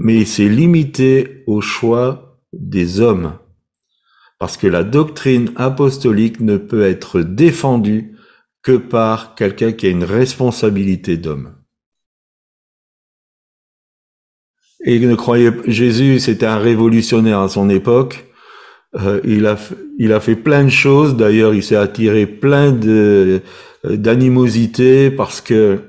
[0.00, 3.34] mais c'est limité au choix des hommes
[4.38, 8.16] parce que la doctrine apostolique ne peut être défendue
[8.62, 11.54] que par quelqu'un qui a une responsabilité d'homme.
[14.84, 18.26] Et ne croyez Jésus, c'était un révolutionnaire à son époque.
[18.94, 19.46] Euh, il
[20.12, 21.16] a fait plein de choses.
[21.16, 22.72] D'ailleurs, il s'est attiré plein
[23.84, 25.80] d'animosité parce que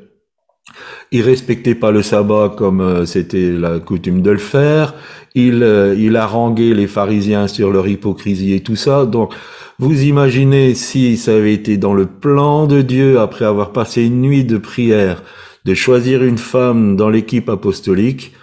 [1.12, 4.94] il respectait pas le sabbat comme euh, c'était la coutume de le faire.
[5.36, 9.06] Il, euh, il haranguait les pharisiens sur leur hypocrisie et tout ça.
[9.06, 9.34] Donc,
[9.78, 14.22] vous imaginez si ça avait été dans le plan de Dieu, après avoir passé une
[14.22, 15.24] nuit de prière,
[15.66, 18.34] de choisir une femme dans l'équipe apostolique,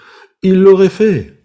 [0.42, 1.37] il l'aurait fait.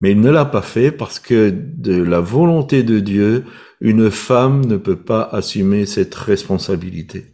[0.00, 3.44] Mais il ne l'a pas fait parce que de la volonté de Dieu,
[3.80, 7.26] une femme ne peut pas assumer cette responsabilité.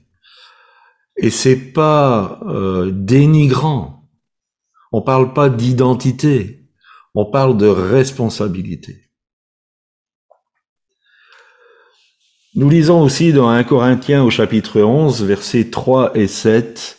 [1.16, 3.99] Et c'est pas euh, dénigrant.
[4.92, 6.68] On parle pas d'identité.
[7.14, 9.10] On parle de responsabilité.
[12.56, 16.98] Nous lisons aussi dans 1 Corinthiens au chapitre 11, versets 3 et 7.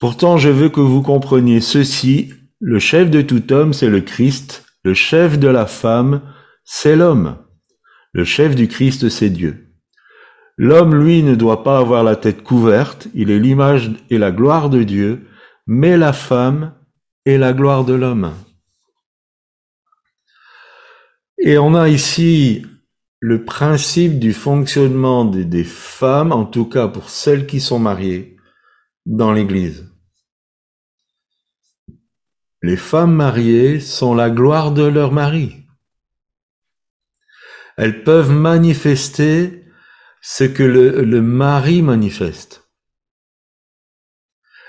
[0.00, 2.32] Pourtant, je veux que vous compreniez ceci.
[2.60, 4.64] Le chef de tout homme, c'est le Christ.
[4.82, 6.20] Le chef de la femme,
[6.64, 7.36] c'est l'homme.
[8.12, 9.72] Le chef du Christ, c'est Dieu.
[10.56, 14.70] L'homme, lui, ne doit pas avoir la tête couverte, il est l'image et la gloire
[14.70, 15.26] de Dieu,
[15.66, 16.74] mais la femme
[17.24, 18.34] est la gloire de l'homme.
[21.38, 22.64] Et on a ici
[23.20, 28.36] le principe du fonctionnement des, femmes, en tout cas pour celles qui sont mariées,
[29.06, 29.90] dans l'Église.
[32.62, 35.66] Les femmes mariées sont la gloire de leur mari.
[37.76, 39.64] Elles peuvent manifester
[40.22, 42.63] ce que le, mari manifeste.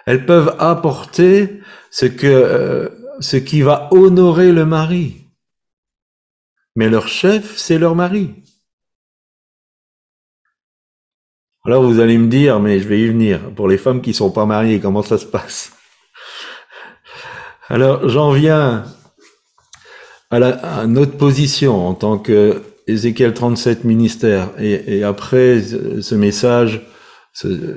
[0.06, 1.62] Elles peuvent apporter
[2.04, 2.90] euh,
[3.20, 5.26] ce qui va honorer le mari.
[6.76, 8.34] Mais leur chef, c'est leur mari.
[11.66, 13.40] Alors vous allez me dire, mais je vais y venir.
[13.56, 15.72] Pour les femmes qui sont pas mariées, comment ça se passe?
[17.70, 18.86] Alors j'en viens
[20.30, 24.50] à, notre position en tant que Ézéchiel 37 ministère.
[24.60, 26.86] Et, après ce message,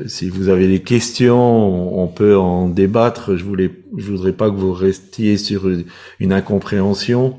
[0.07, 3.37] si vous avez des questions, on peut en débattre.
[3.37, 5.69] Je voulais, voudrais pas que vous restiez sur
[6.21, 7.39] une, incompréhension.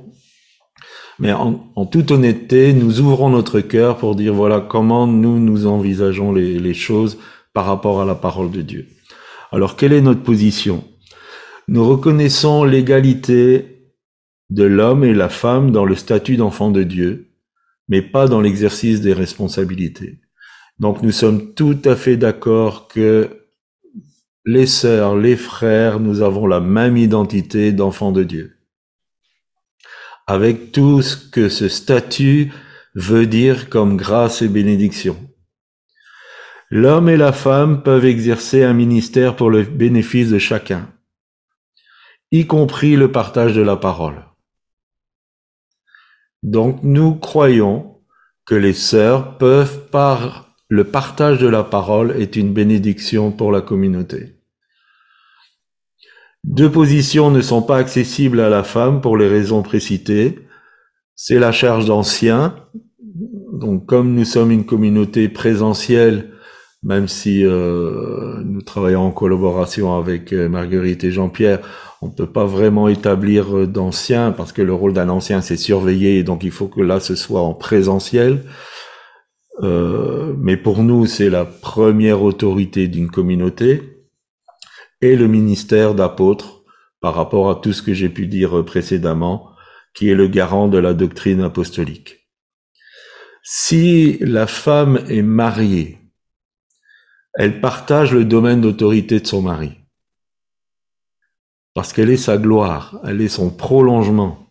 [1.17, 5.65] Mais en, en, toute honnêteté, nous ouvrons notre cœur pour dire voilà comment nous nous
[5.65, 7.17] envisageons les, les choses
[7.53, 8.87] par rapport à la parole de Dieu.
[9.51, 10.83] Alors quelle est notre position?
[11.67, 13.91] Nous reconnaissons l'égalité
[14.49, 17.29] de l'homme et la femme dans le statut d'enfant de Dieu
[17.89, 20.19] mais pas dans l'exercice des responsabilités.
[20.79, 23.47] Donc nous sommes tout à fait d'accord que
[24.45, 28.57] les sœurs, les frères, nous avons la même identité d'enfants de Dieu.
[30.25, 32.53] Avec tout ce que ce statut
[32.95, 35.17] veut dire comme grâce et bénédiction.
[36.71, 40.93] L'homme et la femme peuvent exercer un ministère pour le bénéfice de chacun,
[42.31, 44.23] y compris le partage de la parole.
[46.43, 47.99] Donc nous croyons
[48.45, 53.61] que les sœurs peuvent, par le partage de la parole, est une bénédiction pour la
[53.61, 54.35] communauté.
[56.43, 60.39] Deux positions ne sont pas accessibles à la femme pour les raisons précitées.
[61.15, 62.55] C'est la charge d'anciens.
[63.51, 66.31] Donc comme nous sommes une communauté présentielle,
[66.83, 71.59] même si euh, nous travaillons en collaboration avec euh, Marguerite et Jean-Pierre,
[72.01, 75.57] on ne peut pas vraiment établir euh, d'ancien parce que le rôle d'un ancien c'est
[75.57, 78.43] surveiller, donc il faut que là ce soit en présentiel.
[79.61, 84.05] Euh, mais pour nous, c'est la première autorité d'une communauté
[85.01, 86.63] et le ministère d'apôtre
[87.01, 89.49] par rapport à tout ce que j'ai pu dire précédemment,
[89.93, 92.29] qui est le garant de la doctrine apostolique.
[93.43, 95.97] Si la femme est mariée,
[97.33, 99.79] elle partage le domaine d'autorité de son mari
[101.79, 104.49] parce qu'elle est sa gloire, elle est son prolongement.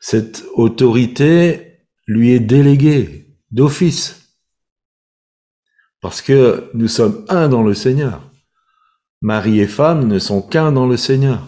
[0.00, 3.21] Cette autorité lui est déléguée
[3.52, 4.34] d'office,
[6.00, 8.22] parce que nous sommes un dans le Seigneur.
[9.20, 11.46] Mari et femme ne sont qu'un dans le Seigneur.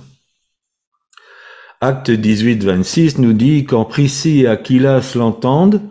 [1.80, 5.82] Acte 18, 26 nous dit quand Priscille et Aquilas l'entendent,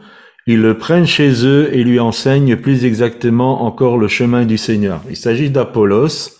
[0.47, 5.01] ils le prennent chez eux et lui enseignent plus exactement encore le chemin du Seigneur.
[5.09, 6.31] Il s'agit d'Apollos,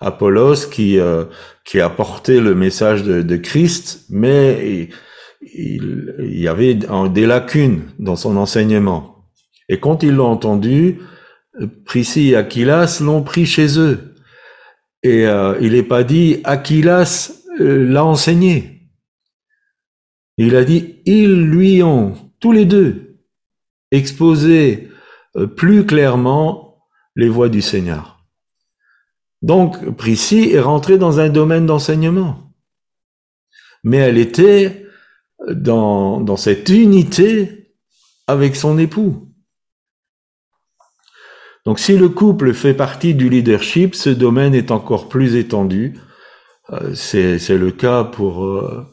[0.00, 1.24] Apollos qui euh,
[1.64, 4.88] qui a porté le message de, Christ, mais
[5.40, 9.13] il, y avait des lacunes dans son enseignement.
[9.68, 11.00] Et quand ils l'ont entendu,
[11.84, 14.14] Priscille et Aquilas l'ont pris chez eux.
[15.02, 18.88] Et euh, il n'est pas dit Aquilas euh, l'a enseigné.
[20.36, 23.18] Il a dit ils lui ont tous les deux
[23.92, 24.88] exposé
[25.56, 26.64] plus clairement
[27.16, 28.24] les voies du Seigneur.
[29.42, 32.50] Donc, Prissy est rentrée dans un domaine d'enseignement.
[33.82, 34.86] Mais elle était
[35.50, 37.74] dans cette unité
[38.26, 39.23] avec son époux.
[41.64, 45.94] Donc, si le couple fait partie du leadership, ce domaine est encore plus étendu.
[46.72, 48.86] Euh, c'est, le cas pour euh,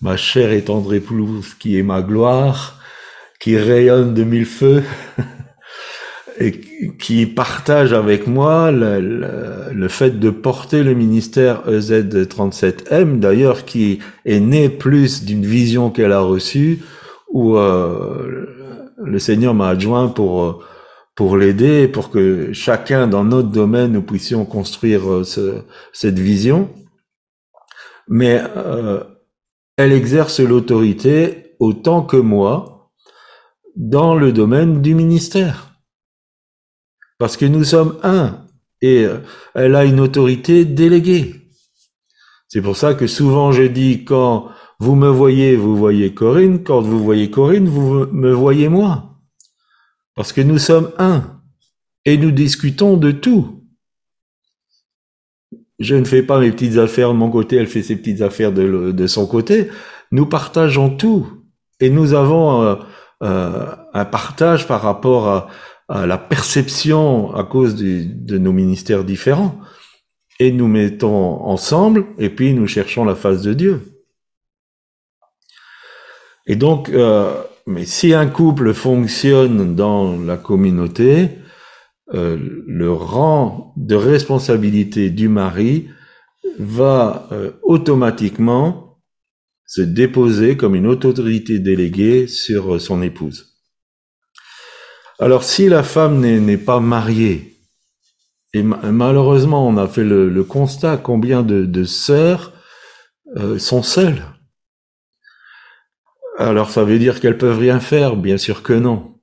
[0.00, 2.78] ma chère et tendre épouse qui est ma gloire,
[3.38, 4.82] qui rayonne de mille feux.
[6.38, 6.60] et
[6.98, 14.40] qui partage avec moi le, le, fait de porter le ministère EZ37M, d'ailleurs qui est
[14.40, 16.80] né plus d'une vision qu'elle a reçue,
[17.30, 18.46] où euh,
[19.02, 20.62] le Seigneur m'a adjoint pour
[21.16, 25.62] pour l'aider, pour que chacun dans notre domaine nous puissions construire euh, ce,
[25.92, 26.70] cette vision.
[28.06, 29.02] Mais euh,
[29.76, 32.92] elle exerce l'autorité autant que moi
[33.74, 35.72] dans le domaine du ministère.
[37.18, 38.46] Parce que nous sommes un
[38.82, 39.18] et euh,
[39.54, 41.48] elle a une autorité déléguée.
[42.48, 44.50] C'est pour ça que souvent je dis quand
[44.80, 49.15] vous me voyez, vous voyez Corinne, quand vous voyez Corinne, vous me voyez moi.
[50.16, 51.40] Parce que nous sommes un
[52.04, 53.62] et nous discutons de tout.
[55.78, 58.52] Je ne fais pas mes petites affaires de mon côté, elle fait ses petites affaires
[58.52, 59.68] de, son côté.
[60.10, 61.44] Nous partageons tout
[61.80, 62.74] et nous avons euh,
[63.22, 65.48] euh, un partage par rapport à,
[65.88, 69.60] la perception à cause de nos ministères différents.
[70.40, 73.96] Et nous mettons ensemble et puis nous cherchons la face de Dieu.
[76.46, 81.30] Et donc, euh, mais si un couple fonctionne dans la communauté,
[82.14, 85.88] euh, le rang de responsabilité du mari
[86.58, 89.00] va euh, automatiquement
[89.66, 93.56] se déposer comme une autorité déléguée sur son épouse.
[95.18, 97.56] Alors si la femme n'est pas mariée,
[98.52, 102.52] et malheureusement on a fait le, constat combien de, sœurs
[103.36, 104.22] euh, sont seules.
[106.38, 109.18] Alors ça veut dire qu'elles peuvent rien faire Bien sûr que non.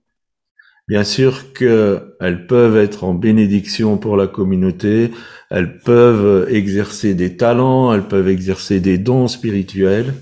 [0.87, 5.11] Bien sûr qu'elles peuvent être en bénédiction pour la communauté,
[5.49, 10.13] elles peuvent exercer des talents, elles peuvent exercer des dons spirituels.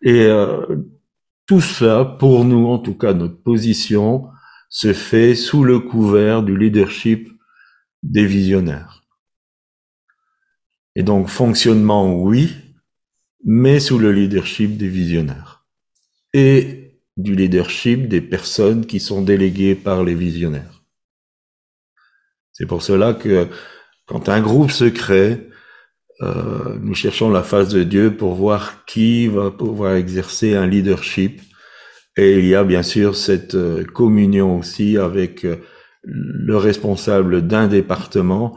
[0.00, 0.64] Et euh,
[1.46, 4.28] tout cela, pour nous en tout cas, notre position
[4.70, 7.28] se fait sous le couvert du leadership
[8.02, 9.04] des visionnaires.
[10.96, 12.54] Et donc fonctionnement, oui,
[13.44, 15.64] mais sous le leadership des visionnaires.
[16.34, 20.82] Et du leadership des personnes qui sont déléguées par les visionnaires.
[22.52, 23.48] C'est pour cela que
[24.06, 25.48] quand un groupe se crée,
[26.22, 31.40] euh, nous cherchons la face de Dieu pour voir qui va pouvoir exercer un leadership.
[32.16, 35.56] Et il y a bien sûr cette euh, communion aussi avec euh,
[36.02, 38.56] le responsable d'un département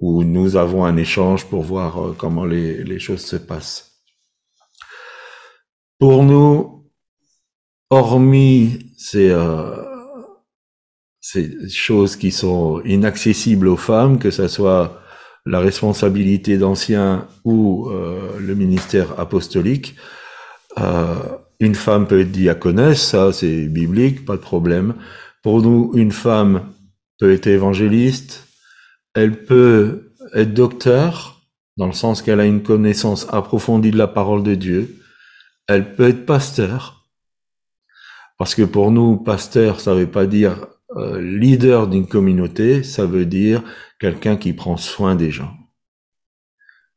[0.00, 4.02] où nous avons un échange pour voir comment les, les choses se passent.
[5.98, 6.86] Pour nous,
[7.90, 9.34] hormis ces,
[11.20, 15.00] ces choses qui sont inaccessibles aux femmes, que ce soit
[15.46, 19.94] la responsabilité d'anciens ou euh, le ministère apostolique.
[20.78, 21.14] Euh,
[21.60, 24.94] une femme peut être diaconesse, ça c'est biblique, pas de problème.
[25.42, 26.72] Pour nous, une femme
[27.18, 28.46] peut être évangéliste,
[29.14, 31.42] elle peut être docteur,
[31.76, 34.96] dans le sens qu'elle a une connaissance approfondie de la parole de Dieu.
[35.66, 37.04] Elle peut être pasteur,
[38.38, 43.26] parce que pour nous, pasteur, ça veut pas dire euh, leader d'une communauté, ça veut
[43.26, 43.62] dire
[43.98, 45.54] quelqu'un qui prend soin des gens.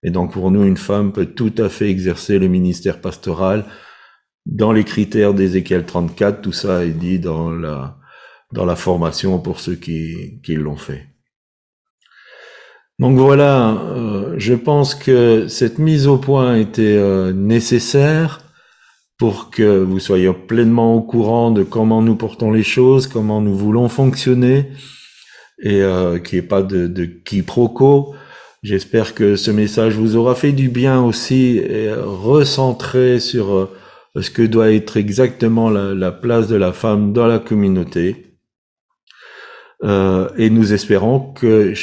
[0.03, 3.65] Et donc pour nous, une femme peut tout à fait exercer le ministère pastoral
[4.45, 6.41] dans les critères d'Ézéchiel 34.
[6.41, 7.97] Tout ça est dit dans la,
[8.51, 11.16] dans la formation pour ceux qui, qui l'ont fait.
[12.99, 18.41] Donc voilà, euh, je pense que cette mise au point était euh, nécessaire
[19.17, 23.55] pour que vous soyez pleinement au courant de comment nous portons les choses, comment nous
[23.55, 24.71] voulons fonctionner,
[25.61, 28.15] et euh, qu'il n'y ait pas de, de quiproquo.
[28.63, 33.73] J'espère que ce message vous aura fait du bien aussi et recentré sur euh,
[34.19, 38.37] ce que doit être exactement la, place de la femme dans la communauté.
[39.83, 41.73] Euh, et nous espérons que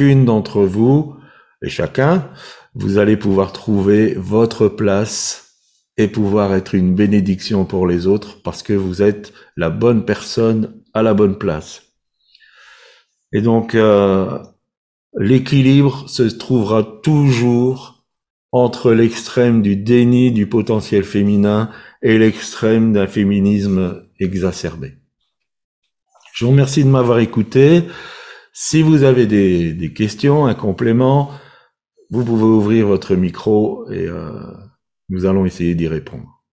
[0.00, 1.16] d'entre vous
[1.62, 2.30] et chacun,
[2.74, 5.56] vous allez pouvoir trouver votre place
[5.96, 10.82] et pouvoir être une bénédiction pour les autres parce que vous êtes la bonne personne
[10.94, 11.82] à la bonne place.
[13.32, 14.38] Et donc, euh,
[15.18, 18.06] l'équilibre se trouvera toujours
[18.52, 21.70] entre l'extrême du déni du potentiel féminin
[22.02, 24.94] et l'extrême d'un féminisme exacerbé.
[26.34, 27.84] Je vous remercie de m'avoir écouté.
[28.52, 31.30] Si vous avez des, questions, un complément,
[32.10, 34.30] vous pouvez ouvrir votre micro et euh,
[35.08, 36.39] nous allons essayer d'y répondre.